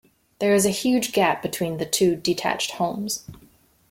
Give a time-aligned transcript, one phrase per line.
[0.39, 3.23] There is a huge gap between the two detached homes.